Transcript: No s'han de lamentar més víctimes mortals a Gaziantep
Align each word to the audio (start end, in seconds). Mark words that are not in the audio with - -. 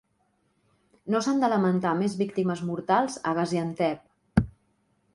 No 1.15 1.21
s'han 1.25 1.43
de 1.43 1.51
lamentar 1.53 1.93
més 2.01 2.17
víctimes 2.23 2.65
mortals 2.73 3.21
a 3.33 3.39
Gaziantep 3.41 4.45